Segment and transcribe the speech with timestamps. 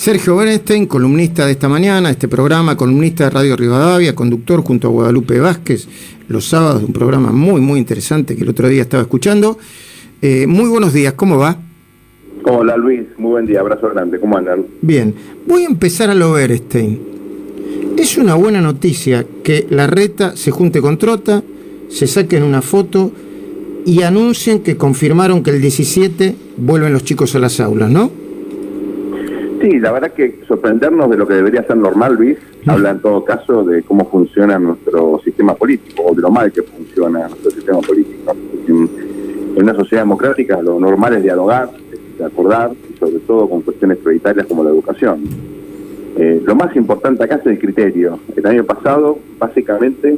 [0.00, 4.88] Sergio Bernstein, columnista de esta mañana, de este programa, columnista de Radio Rivadavia, conductor junto
[4.88, 5.86] a Guadalupe Vázquez,
[6.26, 9.58] los sábados, un programa muy, muy interesante que el otro día estaba escuchando.
[10.22, 11.58] Eh, muy buenos días, ¿cómo va?
[12.44, 14.64] Hola Luis, muy buen día, abrazo grande, ¿cómo andan?
[14.80, 15.14] Bien,
[15.46, 16.98] voy a empezar a lo Bernstein.
[17.98, 21.42] Es una buena noticia que la reta se junte con Trota,
[21.90, 23.12] se saquen una foto
[23.84, 28.29] y anuncien que confirmaron que el 17 vuelven los chicos a las aulas, ¿no?
[29.60, 33.22] Sí, la verdad que sorprendernos de lo que debería ser normal, Luis, habla en todo
[33.24, 37.78] caso de cómo funciona nuestro sistema político o de lo mal que funciona nuestro sistema
[37.80, 38.34] político.
[38.68, 39.10] En,
[39.56, 41.68] una sociedad democrática lo normal es dialogar,
[42.24, 45.20] acordar y sobre todo con cuestiones prioritarias como la educación.
[46.16, 48.18] Eh, lo más importante acá es el criterio.
[48.34, 50.16] El año pasado, básicamente,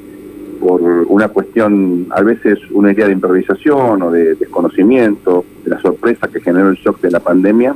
[0.61, 6.29] por una cuestión, a veces una idea de improvisación o de desconocimiento, de la sorpresa
[6.29, 7.75] que generó el shock de la pandemia,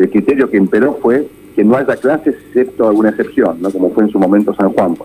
[0.00, 3.70] el criterio que imperó fue que no haya clases excepto alguna excepción, ¿no?
[3.70, 4.96] como fue en su momento San Juan.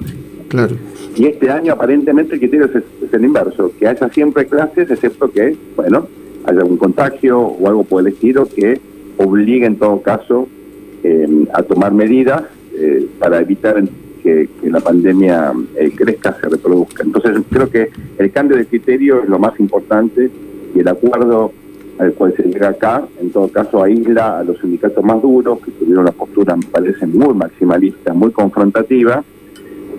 [0.48, 0.76] Claro.
[1.16, 5.56] Y este año aparentemente el criterio es, el inverso, que haya siempre clases excepto que,
[5.76, 6.08] bueno,
[6.46, 8.80] haya algún contagio o algo por el estilo que
[9.18, 10.48] obligue en todo caso
[11.04, 13.84] eh, a tomar medidas eh, para evitar
[14.24, 17.04] que, la pandemia eh, crezca, se reproduzca.
[17.04, 20.30] Entonces creo que el cambio de criterio es lo más importante
[20.74, 21.54] y el acuerdo
[21.98, 25.72] al cual se llega acá, en todo caso aísla a los sindicatos más duros, que
[25.72, 29.24] tuvieron una postura, me parece, muy maximalista, muy confrontativa,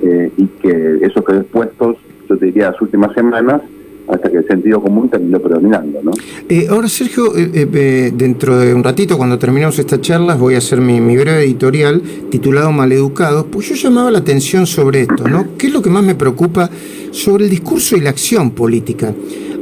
[0.03, 1.97] eh, y que esos que puestos,
[2.29, 3.63] yo te diría, las últimas semanas,
[4.09, 6.01] hasta que el sentido común terminó predominando.
[6.03, 6.13] ¿no?
[6.49, 10.81] Eh, ahora, Sergio, eh, dentro de un ratito, cuando terminemos esta charla, voy a hacer
[10.81, 15.57] mi, mi, breve editorial titulado Maleducados, pues yo llamaba la atención sobre esto, ¿no?
[15.59, 16.71] ¿Qué es lo que más me preocupa
[17.11, 19.13] sobre el discurso y la acción política?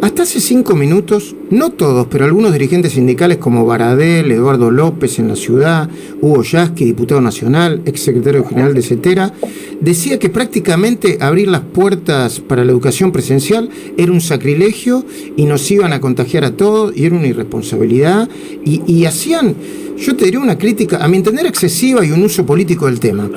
[0.05, 5.29] Hasta hace cinco minutos, no todos, pero algunos dirigentes sindicales como Baradel, Eduardo López en
[5.29, 5.89] la ciudad,
[6.21, 9.33] Hugo Yasky, diputado nacional, ex secretario general de CETERA,
[9.81, 15.07] decía que prácticamente abrir las puertas para la educación presencial era un sacrilegio
[15.39, 18.29] y nos iban a contagiar a todos y era una irresponsabilidad
[18.63, 19.55] y hacían
[19.97, 23.31] yo te diría una crítica, a mi entender, excesiva y un uso político del tema.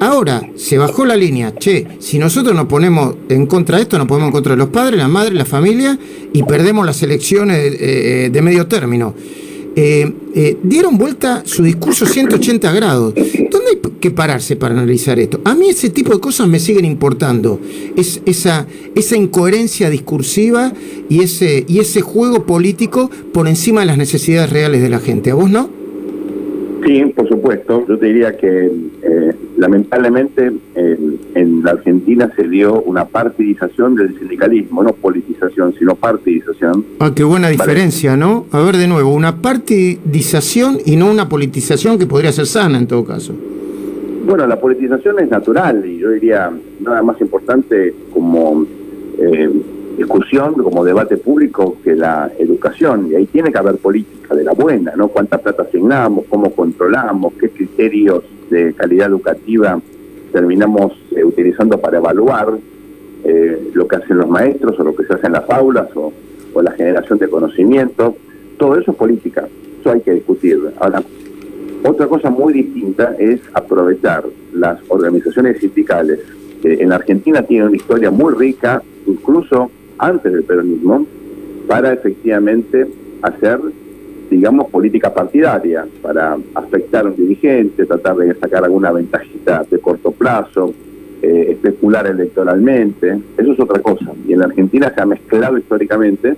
[0.00, 4.06] Ahora, se bajó la línea, che, si nosotros nos ponemos en contra de esto, nos
[4.06, 5.98] ponemos en contra de los padres, la madre, la familia
[6.32, 9.14] y perdemos las elecciones eh, de medio término.
[9.76, 13.14] Eh, eh, dieron vuelta su discurso 180 grados.
[13.14, 15.40] ¿Dónde hay que pararse para analizar esto?
[15.44, 17.60] A mí ese tipo de cosas me siguen importando.
[17.96, 20.72] Es, esa, esa incoherencia discursiva
[21.08, 25.32] y ese, y ese juego político por encima de las necesidades reales de la gente.
[25.32, 25.83] ¿A vos no?
[26.84, 27.86] Sí, por supuesto.
[27.88, 34.82] Yo te diría que eh, lamentablemente en la Argentina se dio una partidización del sindicalismo,
[34.82, 36.84] no politización, sino partidización.
[36.98, 38.46] Ah, qué buena diferencia, ¿no?
[38.50, 42.86] A ver de nuevo, una partidización y no una politización que podría ser sana en
[42.86, 43.34] todo caso.
[44.26, 48.66] Bueno, la politización es natural y yo diría nada más importante como
[49.18, 49.50] eh,
[49.96, 53.08] discusión, como debate público que la educación.
[53.10, 55.08] Y ahí tiene que haber política de la buena, ¿no?
[55.08, 59.80] Cuánta plata asignamos, cómo controlamos, qué criterios de calidad educativa
[60.32, 62.58] terminamos eh, utilizando para evaluar
[63.24, 66.12] eh, lo que hacen los maestros o lo que se hace en las aulas o,
[66.62, 68.16] la generación de conocimiento.
[68.58, 69.48] Todo eso es política,
[69.80, 70.58] eso hay que discutir.
[70.78, 71.02] Ahora,
[71.84, 76.20] otra cosa muy distinta es aprovechar las organizaciones sindicales
[76.64, 81.06] en Argentina tienen una historia muy rica, incluso antes del peronismo
[81.66, 82.86] para efectivamente
[83.22, 83.60] hacer,
[84.30, 90.12] digamos, política partidaria, para afectar a un dirigente, tratar de sacar alguna ventajita de corto
[90.12, 90.74] plazo,
[91.22, 93.18] eh, especular electoralmente.
[93.38, 94.12] Eso es otra cosa.
[94.28, 96.36] Y en la Argentina se ha mezclado históricamente,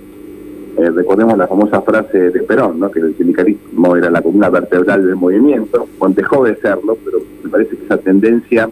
[0.77, 2.91] eh, recordemos la famosa frase de Perón, ¿no?
[2.91, 7.75] que el sindicalismo era la columna vertebral del movimiento, dejó de serlo, pero me parece
[7.75, 8.69] que esa tendencia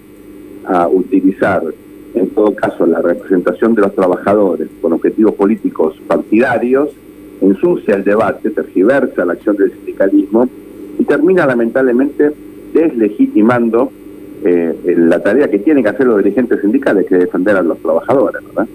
[0.66, 1.64] a utilizar
[2.16, 6.90] en todo caso la representación de los trabajadores con objetivos políticos partidarios,
[7.42, 10.48] ensucia el debate, tergiversa la acción del sindicalismo
[10.98, 12.32] y termina lamentablemente
[12.74, 13.92] deslegitimando
[14.44, 18.42] eh, la tarea que tienen que hacer los dirigentes sindicales, que defender a los trabajadores.
[18.46, 18.68] ¿verdad?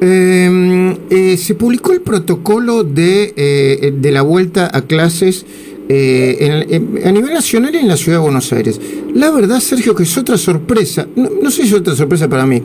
[0.00, 5.46] Em, eh, se publicó el protocolo de, eh, de la vuelta a clases
[5.86, 8.80] eh, a nivel nacional y en la ciudad de Buenos Aires.
[9.14, 12.62] La verdad, Sergio, que es otra sorpresa, no, sé si es otra sorpresa para mí.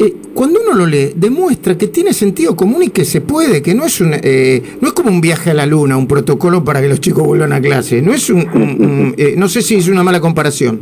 [0.00, 3.74] Eh, cuando uno lo lee, demuestra que tiene sentido común y que se puede, que
[3.74, 6.80] no es, un, eh, no es como un viaje a la luna, un protocolo para
[6.80, 8.00] que los chicos vuelvan a clase.
[8.02, 10.80] No es un, no sé si es una mala comparación.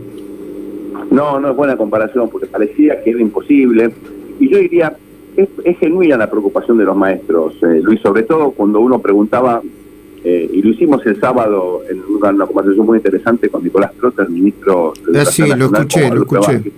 [1.11, 3.91] No, no es buena comparación, porque parecía que era imposible.
[4.41, 4.95] Y yo diría,
[5.37, 9.63] es, es genuina la preocupación de los maestros, Luis, sobre todo cuando uno preguntaba
[10.25, 14.31] eh, y lo hicimos el sábado en una, conversación muy interesante con Nicolás Trota, el
[14.31, 16.73] ministro de ah, sí, lo escuché, lo escuché.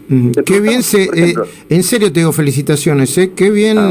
[0.47, 1.35] Qué bien, se, eh,
[1.69, 3.33] en serio te digo felicitaciones, ¿eh?
[3.37, 3.91] Qué bien, ah,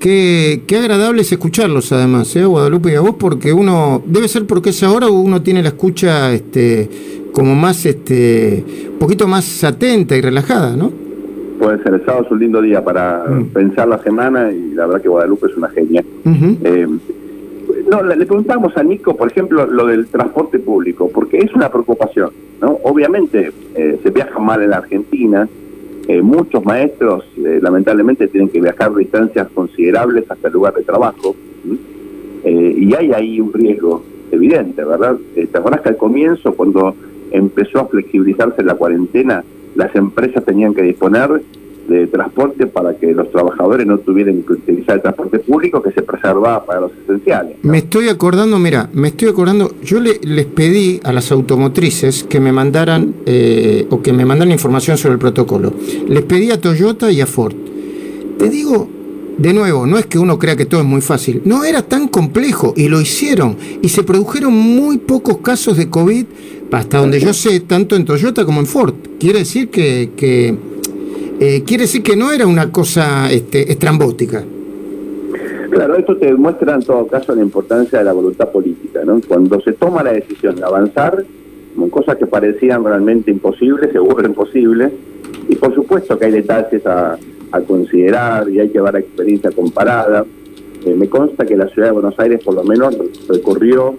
[0.00, 2.44] qué, qué agradable es escucharlos además, ¿eh?
[2.44, 6.32] Guadalupe y a vos, porque uno, debe ser porque es ahora uno tiene la escucha
[6.32, 6.88] este
[7.34, 10.92] como más, este, un poquito más atenta y relajada, ¿no?
[11.58, 13.46] Puede ser, el sábado es un lindo día para mm.
[13.46, 16.04] pensar la semana y la verdad que Guadalupe es una genia.
[17.90, 22.30] No, le, preguntamos a Nico, por ejemplo, lo del transporte público, porque es una preocupación,
[22.60, 22.78] ¿no?
[22.82, 25.48] Obviamente eh, se viaja mal en la Argentina,
[26.08, 31.36] eh, muchos maestros eh, lamentablemente tienen que viajar distancias considerables hasta el lugar de trabajo,
[32.46, 35.16] y hay ahí un riesgo evidente, ¿verdad?
[35.34, 36.94] ¿Te acuerdas que al comienzo, cuando
[37.30, 39.42] empezó a flexibilizarse la cuarentena,
[39.74, 41.40] las empresas tenían que disponer
[41.88, 46.02] de transporte para que los trabajadores no tuvieran que utilizar el transporte público que se
[46.02, 47.56] preservaba para los esenciales.
[47.62, 52.40] Me estoy acordando, mira, me estoy acordando, yo le, les pedí a las automotrices que
[52.40, 55.72] me mandaran eh, o que me mandaran información sobre el protocolo.
[56.08, 57.54] Les pedí a Toyota y a Ford.
[58.38, 58.88] Te digo,
[59.38, 62.08] de nuevo, no es que uno crea que todo es muy fácil, no era tan
[62.08, 66.24] complejo y lo hicieron y se produjeron muy pocos casos de COVID,
[66.70, 68.94] hasta donde yo sé, tanto en Toyota como en Ford.
[69.20, 70.56] Quiere decir que, que
[71.40, 74.44] eh, quiere decir que no era una cosa este, estrambótica.
[75.70, 79.20] Claro, esto te demuestra en todo caso la importancia de la voluntad política, ¿no?
[79.26, 81.24] Cuando se toma la decisión de avanzar,
[81.90, 84.92] cosas que parecían realmente imposibles, se vuelven posibles,
[85.48, 87.18] y por supuesto que hay detalles a,
[87.68, 90.24] considerar y hay que dar experiencia comparada.
[90.84, 92.96] Eh, me consta que la ciudad de Buenos Aires por lo menos
[93.28, 93.94] recorrió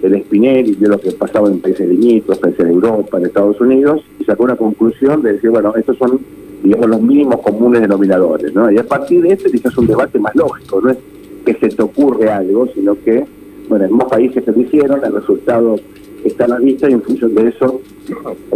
[0.00, 4.02] el Spinel y vio lo que pasaba en países limítrofes, en Europa, en Estados Unidos,
[4.20, 6.20] y sacó una conclusión de decir, bueno, estos son
[6.62, 8.70] digamos, los mínimos comunes denominadores, ¿no?
[8.70, 10.98] Y a partir de eso quizás un debate más lógico, no es
[11.44, 13.24] que se te ocurre algo, sino que,
[13.68, 15.76] bueno, en más países se lo hicieron, el resultado
[16.24, 17.80] está a la vista y en función de eso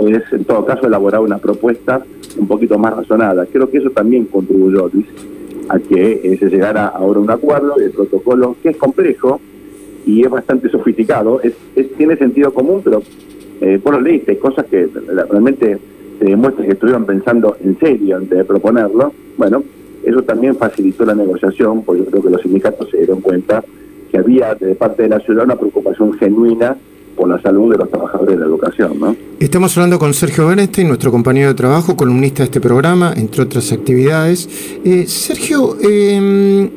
[0.06, 2.04] es, en todo caso, elaborar una propuesta
[2.38, 3.46] un poquito más razonada.
[3.46, 5.06] Creo que eso también contribuyó, Luis,
[5.68, 9.40] a que se llegara ahora a un acuerdo y el protocolo, que es complejo
[10.04, 11.54] y es bastante sofisticado, es,
[11.96, 13.02] tiene sentido común, pero
[13.60, 14.88] eh, vos lo leíste, cosas que
[15.30, 15.78] realmente
[16.24, 19.62] se demuestra que estuvieron pensando en serio antes de proponerlo, bueno,
[20.02, 23.62] eso también facilitó la negociación, porque yo creo que los sindicatos se dieron cuenta
[24.10, 26.76] que había de parte de la ciudad una preocupación genuina
[27.14, 29.16] por la salud de los trabajadores de la educación.
[29.38, 33.70] Estamos hablando con Sergio Bernstein, nuestro compañero de trabajo, columnista de este programa, entre otras
[33.70, 34.48] actividades.
[34.82, 36.70] Eh, Sergio, eh,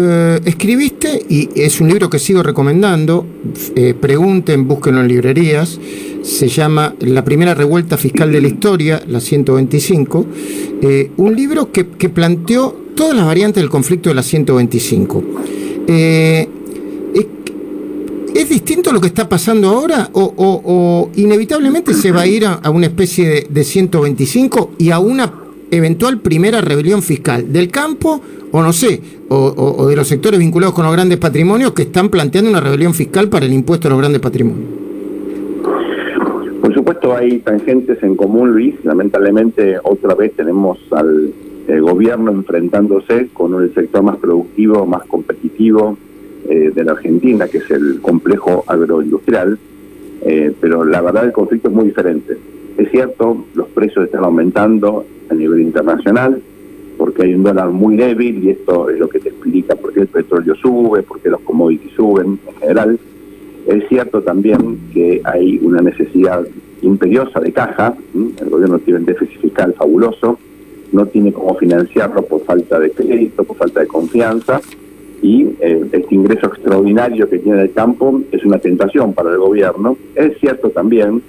[0.00, 3.26] eh, escribiste, y es un libro que sigo recomendando,
[3.74, 5.80] eh, pregunten, búsquenlo en librerías,
[6.28, 10.26] se llama La primera revuelta fiscal de la historia, la 125,
[10.82, 15.24] eh, un libro que, planteó todas las variantes del conflicto de la 125.
[18.34, 22.86] ¿Es distinto lo que está pasando ahora o, inevitablemente se va a ir a, una
[22.86, 25.32] especie de, de 125 y a una
[25.70, 28.20] eventual primera rebelión fiscal del campo
[28.50, 32.50] o no sé, o, de los sectores vinculados con los grandes patrimonios que están planteando
[32.50, 34.87] una rebelión fiscal para el impuesto a los grandes patrimonios.
[36.68, 38.74] Por supuesto hay tangentes en común, Luis.
[38.84, 41.32] Lamentablemente otra vez tenemos al
[41.80, 45.96] gobierno enfrentándose con el sector más productivo, más competitivo
[46.46, 49.58] eh, de la Argentina, que es el complejo agroindustrial.
[50.20, 52.36] Eh, pero la verdad el conflicto es muy diferente.
[52.76, 56.38] Es cierto, los precios están aumentando a nivel internacional,
[56.98, 60.00] porque hay un dólar muy débil y esto es lo que te explica por qué
[60.00, 62.98] el petróleo sube, por qué los commodities suben en general.
[63.68, 66.46] Es cierto también que hay una necesidad
[66.82, 70.38] imperiosa de caja, el gobierno tiene un déficit fiscal fabuloso,
[70.92, 74.60] no tiene cómo financiarlo por falta de crédito, por falta de confianza,
[75.20, 79.96] y eh, este ingreso extraordinario que tiene el campo es una tentación para el gobierno.
[80.14, 81.20] Es cierto también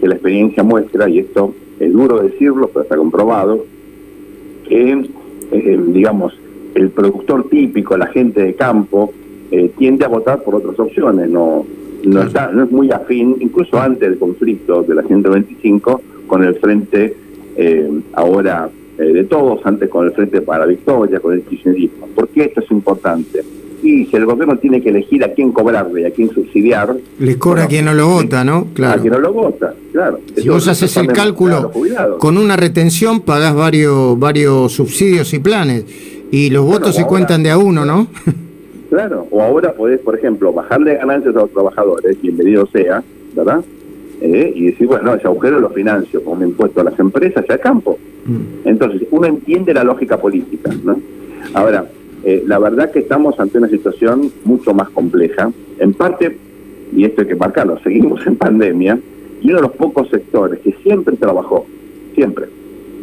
[0.00, 3.64] que la experiencia muestra, y esto es duro decirlo, pero está comprobado,
[4.68, 5.04] que,
[5.50, 6.38] eh, digamos,
[6.74, 9.12] el productor típico, la gente de campo,
[9.50, 11.66] eh, tiende a votar por otras opciones, no,
[12.04, 16.54] no, está, no es muy afín, incluso antes del conflicto de la 125, con el
[16.56, 17.16] frente
[17.56, 22.06] eh, ahora de todos, antes con el frente para la victoria, con el kirchnerismo.
[22.14, 23.42] ¿Por qué esto es importante?
[23.82, 26.96] y si el gobierno tiene que elegir a quién cobrarle, a quién subsidiar.
[27.18, 28.68] Les cobra a quien no lo vota, ¿no?
[28.74, 28.98] Claro.
[28.98, 30.20] A quien no lo vota, claro.
[30.36, 31.72] Si vos haces el cálculo,
[32.18, 35.84] con una retención pagás varios, varios subsidios y planes,
[36.30, 38.06] y los votos se cuentan de a uno, ¿no?
[38.92, 43.02] Claro, o ahora podés, por ejemplo, bajarle ganancias a los trabajadores, bienvenido sea,
[43.34, 43.64] ¿verdad?
[44.20, 47.52] Eh, y decir, bueno, ese agujero lo financio con un impuesto a las empresas y
[47.52, 47.98] al campo.
[48.26, 48.68] Mm.
[48.68, 51.00] Entonces, uno entiende la lógica política, ¿no?
[51.54, 51.86] Ahora,
[52.22, 55.50] eh, la verdad que estamos ante una situación mucho más compleja.
[55.78, 56.36] En parte,
[56.94, 58.98] y esto hay que marcarlo, seguimos en pandemia,
[59.40, 61.64] y uno de los pocos sectores que siempre trabajó,
[62.14, 62.44] siempre,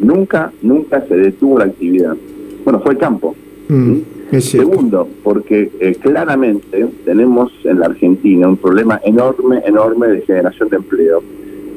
[0.00, 2.16] nunca, nunca se detuvo la actividad.
[2.62, 3.34] Bueno, fue el campo.
[3.68, 3.98] Mm,
[4.38, 10.76] Segundo, porque eh, claramente tenemos en la Argentina un problema enorme, enorme de generación de
[10.76, 11.22] empleo.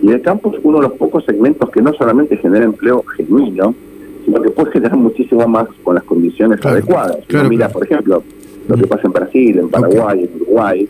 [0.04, 3.74] Y el campo es uno de los pocos segmentos que no solamente genera empleo genuino,
[4.26, 7.18] sino que puede generar muchísimo más con las condiciones adecuadas.
[7.50, 8.24] mira, por ejemplo,
[8.68, 10.88] lo que pasa en Brasil, en Paraguay, en Uruguay,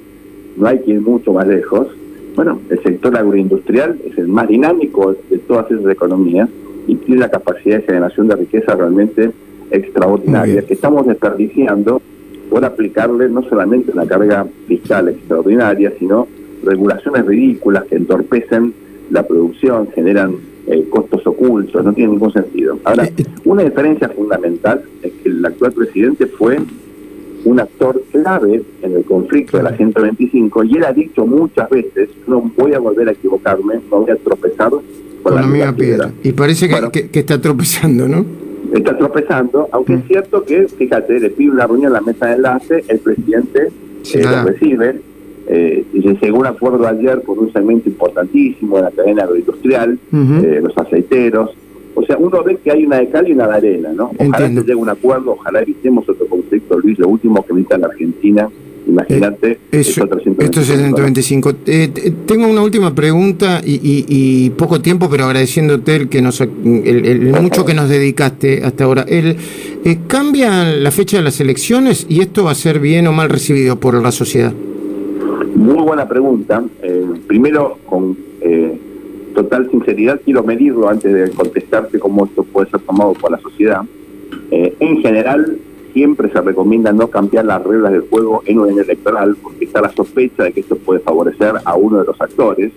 [0.58, 1.88] no hay que ir mucho más lejos.
[2.36, 6.50] Bueno, el sector agroindustrial es el más dinámico de todas esas economías
[6.88, 9.32] y tiene la capacidad de generación de riqueza realmente
[9.74, 12.02] extraordinaria que estamos desperdiciando
[12.50, 16.28] por aplicarle no solamente una carga fiscal extraordinaria, sino
[16.64, 18.74] regulaciones ridículas que entorpecen
[19.10, 20.36] la producción, generan
[20.68, 22.78] eh, costos ocultos, no tiene ningún sentido.
[22.84, 23.26] Ahora, eh, eh.
[23.44, 26.60] una diferencia fundamental es que el actual presidente fue
[27.44, 32.10] un actor clave en el conflicto de la 125 y él ha dicho muchas veces,
[32.28, 34.70] no voy a volver a equivocarme, no voy a tropezar
[35.24, 36.12] con, la, misma piedra.
[36.24, 38.43] Y parece que, que, está tropezando, ¿no?
[38.74, 40.08] Está tropezando, aunque es mm.
[40.08, 43.70] cierto que, fíjate, le pide una reunión en la mesa de enlace, el presidente
[44.16, 45.00] lo recibe,
[45.48, 50.00] eh, y se llegó un acuerdo ayer con un segmento importantísimo de la cadena agroindustrial,
[50.12, 51.52] eh, los aceiteros.
[51.96, 54.12] O sea, uno ve que hay una de cal y una de arena, ¿no?
[54.18, 57.88] Ojalá se llegue un acuerdo, ojalá evitemos otro conflicto, Luis, lo último que necesita la
[57.88, 58.50] Argentina
[58.88, 61.54] Imagínate, eh, esto es el 125.
[61.66, 67.66] Eh, tengo una última pregunta y, poco tiempo, pero agradeciéndote el, que nos, el, mucho
[67.66, 69.06] que nos dedicaste hasta ahora.
[69.08, 69.38] El,
[69.86, 73.30] eh, ¿Cambia la fecha de las elecciones y esto va a ser bien o mal
[73.30, 74.54] recibido por la sociedad?
[75.56, 76.64] Muy buena pregunta.
[76.82, 78.18] Eh, primero, con
[79.34, 83.82] total sinceridad, quiero medirlo antes de contestarte cómo esto puede ser tomado por la sociedad.
[84.52, 85.58] En general,
[85.94, 89.82] siempre se recomienda no cambiar las reglas del juego en un año electoral, porque está
[89.82, 92.72] la sospecha de que esto puede favorecer a uno de los actores.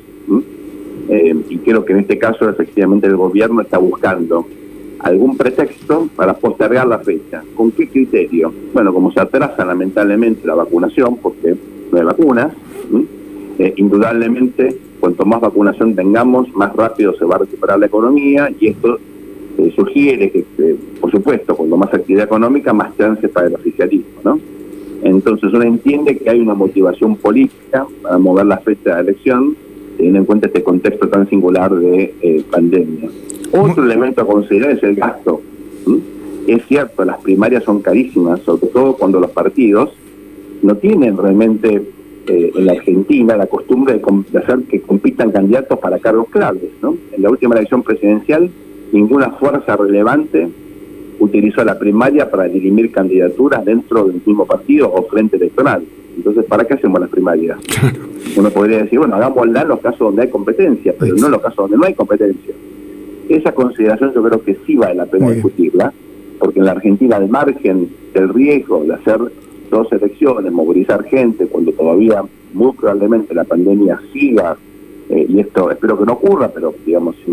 [1.49, 4.47] y creo que en este caso, efectivamente, el gobierno está buscando
[5.01, 7.43] algún pretexto para postergar la fecha.
[7.55, 8.53] ¿Con qué criterio?
[8.73, 11.55] Bueno, como se atrasa lamentablemente la vacunación, porque
[11.91, 12.53] no hay vacunas,
[13.59, 18.69] eh, indudablemente, cuanto más vacunación tengamos, más rápido se va a recuperar la economía y
[18.69, 18.99] esto
[19.59, 20.45] eh, sugiere que,
[20.96, 24.39] por supuesto, cuando más actividad económica, más chance para el oficialismo, ¿no?
[25.03, 29.57] Entonces uno entiende que hay una motivación política para mover la fecha de la elección,
[29.97, 33.09] teniendo en cuenta este contexto tan singular de eh, pandemia.
[33.53, 35.41] Otro elemento a considerar es el gasto.
[36.47, 39.91] Es cierto, las primarias son carísimas, sobre todo cuando los partidos
[40.63, 41.83] no tienen realmente
[42.27, 46.71] eh, en la Argentina la costumbre de, hacer que compitan candidatos para cargos claves.
[46.83, 46.97] ¿no?
[47.13, 48.51] En la última elección presidencial,
[48.93, 50.49] ninguna fuerza relevante
[51.19, 55.83] utilizó la primaria para dirimir candidaturas dentro del mismo partido o frente electoral.
[56.17, 57.59] Entonces, ¿para qué hacemos las primarias?
[58.37, 61.43] Uno podría decir, bueno, hagámosla en los casos donde hay competencia, pero no en los
[61.43, 62.55] casos donde no hay competencia.
[63.29, 65.93] Esa consideración yo creo que sí vale la pena discutirla,
[66.39, 69.19] porque en la Argentina, al margen del riesgo de hacer
[69.71, 74.57] dos elecciones, movilizar gente, cuando todavía muy probablemente la pandemia siga,
[75.09, 77.33] eh, y esto espero que no ocurra, pero digamos, si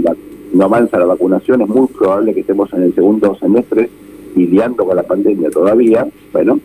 [0.53, 3.89] no avanza la vacunación, es muy probable que estemos en el segundo semestre
[4.35, 6.59] lidiando con la pandemia todavía, bueno,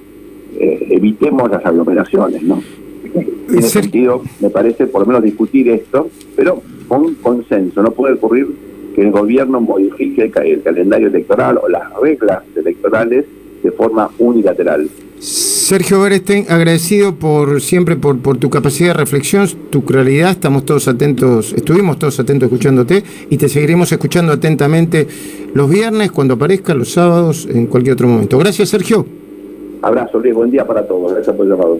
[0.58, 2.62] eh, evitemos las aglomeraciones, ¿no?
[3.48, 7.82] Tiene sentido, me parece, por lo menos discutir esto, pero con consenso.
[7.82, 8.46] No puede ocurrir
[8.94, 13.24] que el gobierno modifique el calendario electoral o las reglas electorales
[13.62, 14.88] de forma unilateral.
[15.68, 20.88] Sergio Berestein, agradecido por siempre por, por tu capacidad de reflexión, tu claridad, estamos todos
[20.88, 25.06] atentos, estuvimos todos atentos escuchándote y te seguiremos escuchando atentamente
[25.52, 28.38] los viernes, cuando aparezca, los sábados, en cualquier otro momento.
[28.38, 29.04] Gracias, Sergio.
[29.82, 31.78] Abrazo, Luis, buen día para todos, gracias por el llamado.